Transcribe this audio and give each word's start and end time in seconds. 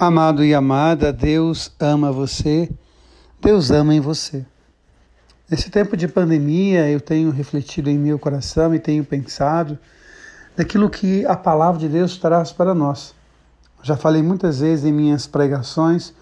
Amado 0.00 0.44
e 0.44 0.54
amada, 0.54 1.12
Deus 1.12 1.72
ama 1.80 2.12
você, 2.12 2.70
Deus 3.42 3.72
ama 3.72 3.92
em 3.92 3.98
você. 3.98 4.46
Nesse 5.50 5.70
tempo 5.70 5.96
de 5.96 6.06
pandemia, 6.06 6.88
eu 6.88 7.00
tenho 7.00 7.32
refletido 7.32 7.90
em 7.90 7.98
meu 7.98 8.16
coração 8.16 8.72
e 8.72 8.78
tenho 8.78 9.02
pensado 9.02 9.76
naquilo 10.56 10.88
que 10.88 11.26
a 11.26 11.34
palavra 11.34 11.80
de 11.80 11.88
Deus 11.88 12.16
traz 12.16 12.52
para 12.52 12.76
nós. 12.76 13.12
Já 13.82 13.96
falei 13.96 14.22
muitas 14.22 14.60
vezes 14.60 14.84
em 14.84 14.92
minhas 14.92 15.26
pregações 15.26 16.14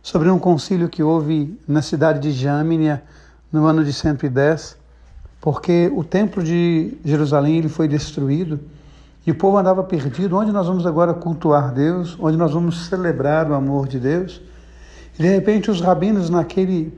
sobre 0.00 0.30
um 0.30 0.38
concílio 0.38 0.88
que 0.88 1.02
houve 1.02 1.58
na 1.66 1.82
cidade 1.82 2.20
de 2.20 2.30
Jâmnia 2.30 3.02
no 3.50 3.66
ano 3.66 3.84
de 3.84 3.92
110, 3.92 4.76
porque 5.40 5.90
o 5.92 6.04
templo 6.04 6.40
de 6.40 6.96
Jerusalém 7.04 7.56
ele 7.58 7.68
foi 7.68 7.88
destruído 7.88 8.60
e 9.26 9.30
o 9.30 9.34
povo 9.34 9.56
andava 9.56 9.82
perdido. 9.82 10.36
Onde 10.36 10.52
nós 10.52 10.66
vamos 10.66 10.86
agora 10.86 11.14
cultuar 11.14 11.72
Deus? 11.72 12.16
Onde 12.20 12.36
nós 12.36 12.52
vamos 12.52 12.86
celebrar 12.86 13.50
o 13.50 13.54
amor 13.54 13.88
de 13.88 13.98
Deus? 13.98 14.40
E 15.18 15.22
de 15.22 15.28
repente 15.28 15.70
os 15.70 15.80
rabinos 15.80 16.28
naquele 16.28 16.92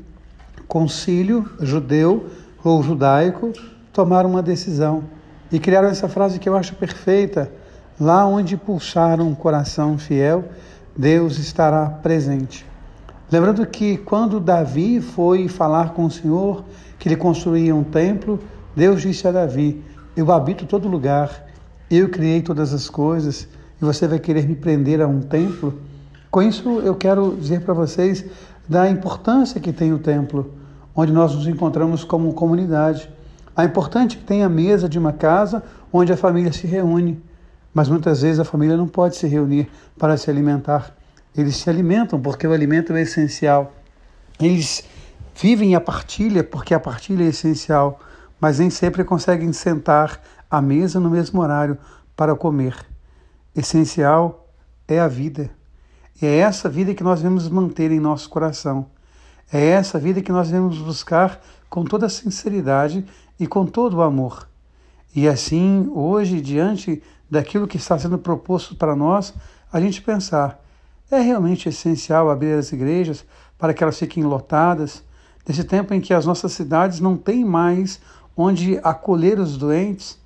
concílio 0.66 1.48
judeu 1.60 2.26
ou 2.64 2.82
judaico 2.82 3.52
tomaram 3.92 4.30
uma 4.30 4.42
decisão 4.42 5.04
e 5.52 5.58
criaram 5.58 5.88
essa 5.88 6.08
frase 6.08 6.38
que 6.38 6.48
eu 6.48 6.56
acho 6.56 6.74
perfeita: 6.74 7.50
lá 8.00 8.26
onde 8.26 8.56
pulsar 8.56 9.20
um 9.20 9.34
coração 9.34 9.96
fiel, 9.96 10.44
Deus 10.96 11.38
estará 11.38 11.86
presente. 11.86 12.66
Lembrando 13.30 13.66
que 13.66 13.96
quando 13.98 14.40
Davi 14.40 15.00
foi 15.00 15.48
falar 15.48 15.92
com 15.92 16.04
o 16.04 16.10
Senhor 16.10 16.64
que 16.98 17.08
ele 17.08 17.16
construía 17.16 17.74
um 17.74 17.84
templo, 17.84 18.40
Deus 18.74 19.02
disse 19.02 19.28
a 19.28 19.32
Davi: 19.32 19.82
Eu 20.16 20.32
habito 20.32 20.66
todo 20.66 20.88
lugar 20.88 21.45
eu 21.90 22.08
criei 22.08 22.42
todas 22.42 22.72
as 22.72 22.88
coisas 22.88 23.48
e 23.80 23.84
você 23.84 24.08
vai 24.08 24.18
querer 24.18 24.46
me 24.48 24.56
prender 24.56 25.00
a 25.00 25.06
um 25.06 25.20
templo? 25.20 25.78
Com 26.30 26.42
isso, 26.42 26.80
eu 26.80 26.94
quero 26.94 27.36
dizer 27.40 27.60
para 27.60 27.72
vocês 27.72 28.24
da 28.68 28.90
importância 28.90 29.60
que 29.60 29.72
tem 29.72 29.92
o 29.92 29.98
templo, 29.98 30.52
onde 30.94 31.12
nós 31.12 31.34
nos 31.34 31.46
encontramos 31.46 32.02
como 32.02 32.32
comunidade. 32.34 33.08
A 33.54 33.64
importante 33.64 34.18
que 34.18 34.24
tem 34.24 34.42
a 34.42 34.48
mesa 34.48 34.88
de 34.88 34.98
uma 34.98 35.12
casa 35.12 35.62
onde 35.92 36.12
a 36.12 36.16
família 36.16 36.52
se 36.52 36.66
reúne, 36.66 37.22
mas 37.72 37.88
muitas 37.88 38.22
vezes 38.22 38.40
a 38.40 38.44
família 38.44 38.76
não 38.76 38.88
pode 38.88 39.16
se 39.16 39.26
reunir 39.26 39.68
para 39.98 40.16
se 40.16 40.28
alimentar. 40.28 40.94
Eles 41.36 41.56
se 41.56 41.70
alimentam 41.70 42.20
porque 42.20 42.46
o 42.46 42.52
alimento 42.52 42.92
é 42.94 43.02
essencial. 43.02 43.72
Eles 44.40 44.84
vivem 45.34 45.74
a 45.74 45.80
partilha 45.80 46.42
porque 46.42 46.74
a 46.74 46.80
partilha 46.80 47.24
é 47.24 47.28
essencial, 47.28 48.00
mas 48.40 48.58
nem 48.58 48.70
sempre 48.70 49.04
conseguem 49.04 49.52
sentar 49.52 50.20
à 50.50 50.60
mesa 50.60 51.00
no 51.00 51.10
mesmo 51.10 51.40
horário 51.40 51.78
para 52.16 52.34
comer. 52.34 52.76
Essencial 53.54 54.48
é 54.86 55.00
a 55.00 55.08
vida. 55.08 55.50
E 56.20 56.26
é 56.26 56.36
essa 56.38 56.68
vida 56.68 56.94
que 56.94 57.04
nós 57.04 57.20
devemos 57.20 57.48
manter 57.48 57.90
em 57.90 58.00
nosso 58.00 58.28
coração. 58.28 58.86
É 59.52 59.64
essa 59.64 59.98
vida 59.98 60.22
que 60.22 60.32
nós 60.32 60.48
devemos 60.48 60.78
buscar 60.78 61.40
com 61.68 61.84
toda 61.84 62.06
a 62.06 62.10
sinceridade 62.10 63.04
e 63.38 63.46
com 63.46 63.66
todo 63.66 63.98
o 63.98 64.02
amor. 64.02 64.48
E 65.14 65.28
assim, 65.28 65.90
hoje, 65.94 66.40
diante 66.40 67.02
daquilo 67.30 67.66
que 67.66 67.76
está 67.76 67.98
sendo 67.98 68.18
proposto 68.18 68.74
para 68.74 68.96
nós, 68.96 69.34
a 69.72 69.80
gente 69.80 70.02
pensar: 70.02 70.62
é 71.10 71.20
realmente 71.20 71.68
essencial 71.68 72.30
abrir 72.30 72.52
as 72.54 72.72
igrejas 72.72 73.24
para 73.58 73.72
que 73.72 73.82
elas 73.82 73.98
fiquem 73.98 74.24
lotadas, 74.24 75.02
nesse 75.46 75.64
tempo 75.64 75.94
em 75.94 76.00
que 76.00 76.12
as 76.12 76.26
nossas 76.26 76.52
cidades 76.52 77.00
não 77.00 77.16
têm 77.16 77.44
mais 77.44 78.00
onde 78.36 78.78
acolher 78.82 79.38
os 79.38 79.56
doentes, 79.56 80.18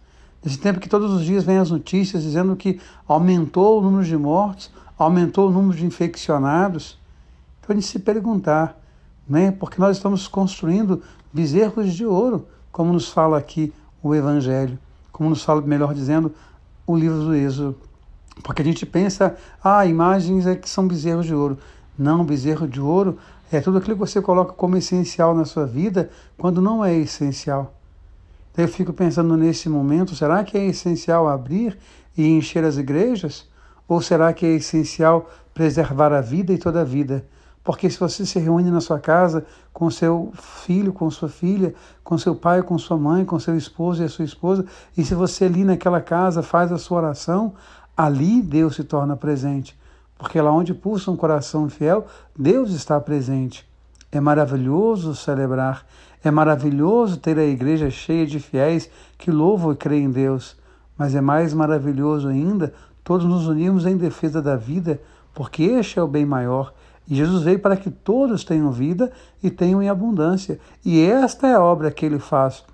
Nesse 0.43 0.59
tempo 0.59 0.81
que 0.81 0.89
todos 0.89 1.13
os 1.13 1.25
dias 1.25 1.45
vem 1.45 1.59
as 1.59 1.71
notícias 1.71 2.23
dizendo 2.23 2.57
que 2.57 2.81
aumentou 3.07 3.79
o 3.79 3.83
número 3.83 4.05
de 4.05 4.17
mortos, 4.17 4.71
aumentou 4.99 5.49
o 5.49 5.53
número 5.53 5.77
de 5.77 5.85
infeccionados. 5.85 6.99
Então 7.61 7.75
a 7.75 7.79
gente 7.79 7.87
se 7.87 7.99
perguntar, 7.99 8.79
né? 9.29 9.51
Porque 9.51 9.81
nós 9.81 9.97
estamos 9.97 10.27
construindo 10.27 11.03
bezerros 11.33 11.93
de 11.93 12.07
ouro, 12.07 12.47
como 12.73 12.93
nos 12.93 13.09
fala 13.09 13.37
aqui 13.37 13.73
o 14.03 14.15
Evangelho, 14.15 14.79
como 15.13 15.29
nos 15.29 15.43
fala, 15.43 15.61
melhor 15.61 15.93
dizendo, 15.93 16.33
o 16.87 16.97
livro 16.97 17.19
do 17.19 17.35
Êxodo. 17.35 17.77
Porque 18.43 18.63
a 18.63 18.65
gente 18.65 18.87
pensa, 18.87 19.37
ah, 19.63 19.85
imagens 19.85 20.47
é 20.47 20.57
que 20.57 20.69
são 20.69 20.89
bezerros 20.89 21.27
de 21.27 21.35
ouro. 21.35 21.59
Não, 21.99 22.25
bezerro 22.25 22.67
de 22.67 22.81
ouro 22.81 23.19
é 23.53 23.61
tudo 23.61 23.77
aquilo 23.77 23.95
que 23.95 24.01
você 24.01 24.23
coloca 24.23 24.55
como 24.55 24.77
essencial 24.77 25.35
na 25.35 25.45
sua 25.45 25.67
vida, 25.67 26.11
quando 26.39 26.63
não 26.63 26.83
é 26.83 26.95
essencial. 26.95 27.75
Eu 28.57 28.69
fico 28.69 28.93
pensando 28.93 29.37
nesse 29.37 29.69
momento: 29.69 30.15
será 30.15 30.43
que 30.45 30.59
é 30.59 30.67
essencial 30.67 31.29
abrir 31.29 31.79
e 32.17 32.27
encher 32.27 32.65
as 32.65 32.77
igrejas? 32.77 33.49
Ou 33.87 34.01
será 34.01 34.33
que 34.33 34.47
é 34.47 34.51
essencial 34.51 35.29
preservar 35.53 36.13
a 36.13 36.21
vida 36.21 36.53
e 36.53 36.59
toda 36.59 36.81
a 36.81 36.85
vida? 36.85 37.25
Porque 37.63 37.91
se 37.91 37.99
você 37.99 38.25
se 38.25 38.39
reúne 38.39 38.71
na 38.71 38.81
sua 38.81 38.99
casa 38.99 39.45
com 39.73 39.91
seu 39.91 40.33
filho, 40.35 40.93
com 40.93 41.11
sua 41.11 41.29
filha, 41.29 41.75
com 42.03 42.17
seu 42.17 42.35
pai, 42.35 42.63
com 42.63 42.79
sua 42.79 42.97
mãe, 42.97 43.25
com 43.25 43.39
seu 43.39 43.57
esposo 43.57 44.03
e 44.03 44.07
a 44.07 44.09
sua 44.09 44.25
esposa, 44.25 44.65
e 44.97 45.05
se 45.05 45.15
você 45.15 45.45
ali 45.45 45.65
naquela 45.65 46.01
casa 46.01 46.43
faz 46.43 46.73
a 46.73 46.79
sua 46.79 46.99
oração, 46.99 47.55
ali 47.97 48.41
Deus 48.41 48.77
se 48.77 48.85
torna 48.85 49.17
presente. 49.17 49.79
Porque 50.17 50.41
lá 50.41 50.53
onde 50.53 50.75
pulsa 50.75 51.11
um 51.11 51.17
coração 51.17 51.69
fiel, 51.69 52.07
Deus 52.37 52.73
está 52.73 53.01
presente. 53.01 53.70
É 54.13 54.21
maravilhoso 54.21 55.15
celebrar, 55.15 55.87
é 56.23 56.31
maravilhoso 56.31 57.17
ter 57.17 57.39
a 57.39 57.45
igreja 57.45 57.91
cheia 57.91 58.27
de 58.27 58.41
fiéis 58.41 58.91
que 59.17 59.31
louvam 59.31 59.73
e 59.73 59.77
creem 59.77 60.05
em 60.05 60.11
Deus, 60.11 60.57
mas 60.99 61.15
é 61.15 61.21
mais 61.21 61.55
maravilhoso 61.55 62.29
ainda 62.29 62.73
todos 63.05 63.27
nos 63.27 63.47
unirmos 63.47 63.87
em 63.87 63.97
defesa 63.97 64.43
da 64.43 64.57
vida, 64.57 65.01
porque 65.35 65.63
este 65.63 65.99
é 65.99 66.03
o 66.03 66.09
bem 66.09 66.27
maior. 66.27 66.73
E 67.09 67.15
Jesus 67.15 67.43
veio 67.43 67.59
para 67.59 67.77
que 67.77 67.91
todos 67.91 68.45
tenham 68.45 68.71
vida 68.71 69.11
e 69.43 69.51
tenham 69.51 69.83
em 69.83 69.89
abundância. 69.89 70.61
E 70.85 71.01
esta 71.01 71.49
é 71.49 71.55
a 71.55 71.61
obra 71.61 71.91
que 71.91 72.07
ele 72.07 72.19
faz. 72.19 72.65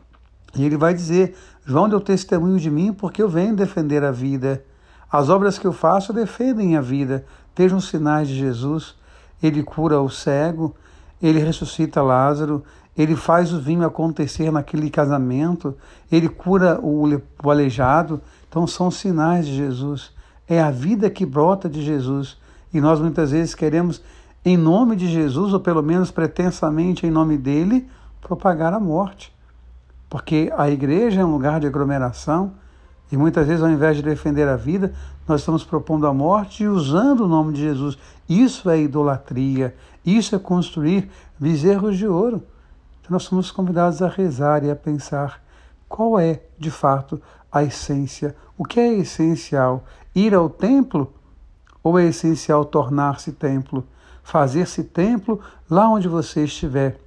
E 0.54 0.64
ele 0.64 0.76
vai 0.76 0.92
dizer: 0.92 1.34
João 1.64 1.88
deu 1.88 2.00
testemunho 2.00 2.58
de 2.58 2.70
mim 2.70 2.92
porque 2.92 3.22
eu 3.22 3.28
venho 3.28 3.56
defender 3.56 4.04
a 4.04 4.10
vida. 4.10 4.62
As 5.10 5.28
obras 5.28 5.58
que 5.58 5.66
eu 5.66 5.72
faço 5.72 6.12
defendem 6.12 6.76
a 6.76 6.80
vida. 6.80 7.24
Vejam 7.56 7.78
os 7.78 7.88
sinais 7.88 8.28
de 8.28 8.34
Jesus. 8.34 8.94
Ele 9.42 9.62
cura 9.62 10.00
o 10.00 10.10
cego, 10.10 10.74
ele 11.22 11.38
ressuscita 11.40 12.02
Lázaro, 12.02 12.62
ele 12.96 13.14
faz 13.14 13.52
o 13.52 13.60
vinho 13.60 13.84
acontecer 13.84 14.50
naquele 14.50 14.88
casamento, 14.88 15.76
ele 16.10 16.28
cura 16.28 16.80
o, 16.82 17.04
aleijado. 17.50 18.20
Então 18.48 18.66
são 18.66 18.90
sinais 18.90 19.46
de 19.46 19.54
Jesus. 19.54 20.12
É 20.48 20.62
a 20.62 20.70
vida 20.70 21.10
que 21.10 21.26
brota 21.26 21.68
de 21.68 21.82
Jesus. 21.82 22.38
E 22.72 22.80
nós 22.80 23.00
muitas 23.00 23.30
vezes 23.30 23.54
queremos, 23.54 24.02
em 24.44 24.56
nome 24.56 24.96
de 24.96 25.08
Jesus, 25.08 25.52
ou 25.52 25.60
pelo 25.60 25.82
menos 25.82 26.10
pretensamente 26.10 27.06
em 27.06 27.10
nome 27.10 27.36
dele, 27.36 27.86
propagar 28.20 28.72
a 28.72 28.80
morte. 28.80 29.34
Porque 30.08 30.52
a 30.56 30.70
igreja 30.70 31.20
é 31.20 31.24
um 31.24 31.32
lugar 31.32 31.60
de 31.60 31.66
aglomeração 31.66 32.52
e 33.10 33.16
muitas 33.16 33.46
vezes, 33.46 33.62
ao 33.62 33.70
invés 33.70 33.96
de 33.96 34.02
defender 34.02 34.48
a 34.48 34.56
vida, 34.56 34.92
nós 35.28 35.40
estamos 35.40 35.64
propondo 35.64 36.06
a 36.06 36.14
morte 36.14 36.64
e 36.64 36.68
usando 36.68 37.20
o 37.20 37.28
nome 37.28 37.52
de 37.52 37.60
Jesus. 37.60 37.96
Isso 38.28 38.68
é 38.68 38.80
idolatria, 38.80 39.74
isso 40.14 40.36
é 40.36 40.38
construir 40.38 41.10
bezerros 41.38 41.96
de 41.96 42.06
ouro. 42.06 42.42
Então, 43.00 43.10
nós 43.10 43.24
somos 43.24 43.50
convidados 43.50 44.02
a 44.02 44.08
rezar 44.08 44.62
e 44.64 44.70
a 44.70 44.76
pensar 44.76 45.42
qual 45.88 46.18
é, 46.18 46.42
de 46.58 46.70
fato, 46.70 47.20
a 47.50 47.62
essência. 47.62 48.36
O 48.56 48.64
que 48.64 48.78
é 48.80 48.92
essencial? 48.94 49.84
Ir 50.14 50.34
ao 50.34 50.48
templo 50.48 51.12
ou 51.82 51.98
é 51.98 52.04
essencial 52.04 52.64
tornar-se 52.64 53.32
templo? 53.32 53.84
Fazer-se 54.22 54.84
templo 54.84 55.40
lá 55.70 55.88
onde 55.88 56.08
você 56.08 56.44
estiver. 56.44 56.98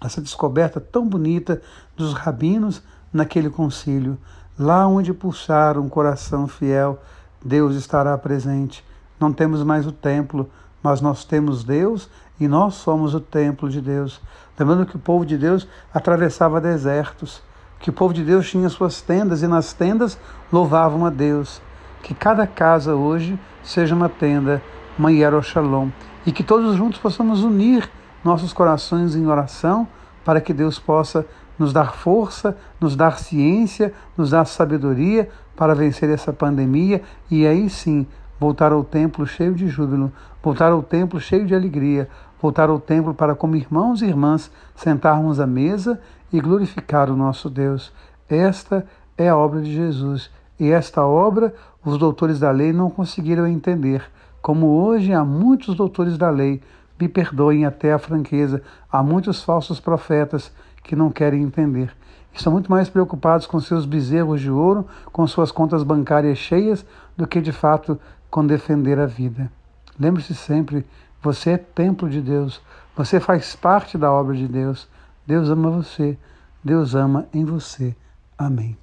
Essa 0.00 0.20
descoberta 0.20 0.80
tão 0.80 1.06
bonita 1.06 1.60
dos 1.96 2.14
rabinos 2.14 2.82
naquele 3.12 3.50
concílio. 3.50 4.16
Lá 4.58 4.86
onde 4.86 5.12
pulsar 5.12 5.78
um 5.78 5.88
coração 5.88 6.46
fiel, 6.46 7.00
Deus 7.44 7.74
estará 7.74 8.16
presente. 8.16 8.84
Não 9.18 9.32
temos 9.32 9.62
mais 9.62 9.86
o 9.86 9.92
templo, 9.92 10.48
mas 10.82 11.00
nós 11.00 11.24
temos 11.24 11.64
Deus 11.64 12.08
e 12.40 12.48
nós 12.48 12.74
somos 12.74 13.14
o 13.14 13.20
templo 13.20 13.68
de 13.68 13.80
Deus. 13.80 14.20
Lembrando 14.58 14.86
que 14.86 14.96
o 14.96 14.98
povo 14.98 15.26
de 15.26 15.36
Deus 15.36 15.68
atravessava 15.92 16.60
desertos, 16.60 17.42
que 17.78 17.90
o 17.90 17.92
povo 17.92 18.14
de 18.14 18.24
Deus 18.24 18.48
tinha 18.48 18.68
suas 18.68 19.02
tendas 19.02 19.42
e 19.42 19.46
nas 19.46 19.72
tendas 19.72 20.18
louvavam 20.50 21.04
a 21.04 21.10
Deus. 21.10 21.60
Que 22.02 22.14
cada 22.14 22.46
casa 22.46 22.94
hoje 22.94 23.38
seja 23.62 23.94
uma 23.94 24.08
tenda, 24.08 24.62
uma 24.98 25.12
Yerushalom, 25.12 25.90
e 26.26 26.32
que 26.32 26.42
todos 26.42 26.76
juntos 26.76 26.98
possamos 26.98 27.42
unir 27.42 27.88
nossos 28.24 28.52
corações 28.52 29.14
em 29.14 29.26
oração 29.26 29.86
para 30.24 30.40
que 30.40 30.52
Deus 30.52 30.78
possa 30.78 31.26
nos 31.58 31.72
dar 31.72 31.94
força, 31.94 32.56
nos 32.80 32.96
dar 32.96 33.18
ciência, 33.18 33.92
nos 34.16 34.30
dar 34.30 34.46
sabedoria 34.46 35.28
para 35.54 35.74
vencer 35.74 36.08
essa 36.08 36.32
pandemia 36.32 37.02
e 37.30 37.46
aí 37.46 37.68
sim 37.68 38.06
voltar 38.40 38.72
ao 38.72 38.82
templo 38.82 39.26
cheio 39.26 39.54
de 39.54 39.68
júbilo, 39.68 40.10
voltar 40.42 40.72
ao 40.72 40.82
templo 40.82 41.20
cheio 41.20 41.46
de 41.46 41.54
alegria, 41.54 42.08
voltar 42.40 42.70
ao 42.70 42.80
templo 42.80 43.12
para, 43.12 43.34
como 43.34 43.54
irmãos 43.54 44.00
e 44.00 44.06
irmãs, 44.06 44.50
sentarmos 44.74 45.38
à 45.38 45.46
mesa 45.46 46.00
e 46.32 46.40
glorificar 46.40 47.10
o 47.10 47.16
nosso 47.16 47.50
Deus. 47.50 47.92
Esta 48.26 48.86
é 49.18 49.28
a 49.28 49.36
obra 49.36 49.60
de 49.60 49.70
Jesus. 49.70 50.30
E 50.58 50.70
esta 50.70 51.04
obra 51.06 51.54
os 51.84 51.98
doutores 51.98 52.40
da 52.40 52.50
lei 52.50 52.72
não 52.72 52.90
conseguiram 52.90 53.46
entender. 53.46 54.02
como 54.42 54.68
hoje 54.68 55.12
há 55.12 55.22
muitos 55.22 55.74
doutores 55.74 56.16
da 56.16 56.30
lei, 56.30 56.62
me 56.98 57.06
perdoem 57.06 57.66
até 57.66 57.92
a 57.92 57.98
franqueza, 57.98 58.62
há 58.90 59.02
muitos 59.02 59.42
falsos 59.42 59.78
profetas 59.78 60.50
que 60.82 60.96
não 60.96 61.10
querem 61.10 61.42
entender. 61.42 61.94
Estão 62.32 62.52
muito 62.52 62.70
mais 62.70 62.88
preocupados 62.88 63.46
com 63.46 63.60
seus 63.60 63.84
bezerros 63.84 64.40
de 64.40 64.50
ouro, 64.50 64.86
com 65.12 65.26
suas 65.26 65.52
contas 65.52 65.82
bancárias 65.82 66.38
cheias, 66.38 66.86
do 67.16 67.26
que 67.26 67.40
de 67.40 67.52
fato 67.52 67.98
com 68.30 68.46
defender 68.46 68.98
a 68.98 69.06
vida. 69.06 69.50
Lembre-se 69.98 70.34
sempre: 70.34 70.86
você 71.22 71.50
é 71.50 71.58
templo 71.58 72.08
de 72.08 72.20
Deus, 72.20 72.62
você 72.96 73.20
faz 73.20 73.54
parte 73.54 73.98
da 73.98 74.10
obra 74.10 74.34
de 74.36 74.48
Deus. 74.48 74.88
Deus 75.26 75.48
ama 75.48 75.70
você, 75.70 76.18
Deus 76.64 76.94
ama 76.94 77.28
em 77.32 77.44
você. 77.44 77.94
Amém. 78.38 78.76